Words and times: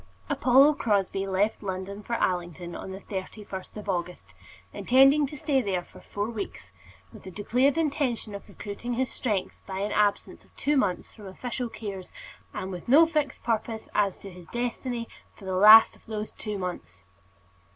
D. 0.01 0.07
Apollo 0.33 0.73
Crosbie 0.73 1.27
left 1.27 1.61
London 1.61 2.01
for 2.01 2.13
Allington 2.15 2.75
on 2.75 2.89
the 2.91 3.01
31st 3.01 3.77
of 3.77 3.87
August, 3.87 4.33
intending 4.73 5.27
to 5.27 5.37
stay 5.37 5.61
there 5.61 5.83
four 5.83 6.27
weeks, 6.27 6.71
with 7.13 7.21
the 7.21 7.29
declared 7.29 7.77
intention 7.77 8.33
of 8.33 8.49
recruiting 8.49 8.95
his 8.95 9.11
strength 9.11 9.53
by 9.67 9.77
an 9.81 9.91
absence 9.91 10.43
of 10.43 10.55
two 10.57 10.75
months 10.75 11.13
from 11.13 11.27
official 11.27 11.69
cares, 11.69 12.11
and 12.51 12.71
with 12.71 12.87
no 12.87 13.05
fixed 13.05 13.43
purpose 13.43 13.89
as 13.93 14.17
to 14.17 14.31
his 14.31 14.47
destiny 14.47 15.07
for 15.35 15.45
the 15.45 15.53
last 15.53 15.95
of 15.95 16.03
those 16.07 16.31
two 16.31 16.57
months. 16.57 17.03